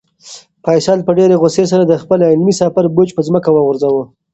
فیصل 0.65 0.99
په 1.05 1.11
ډېرې 1.17 1.39
غوسې 1.41 1.63
سره 1.71 1.83
د 1.85 1.93
خپل 2.01 2.19
علمي 2.29 2.53
سفر 2.61 2.83
بوج 2.95 3.09
په 3.13 3.21
ځمکه 3.27 3.49
وغورځاوه. 3.51 4.03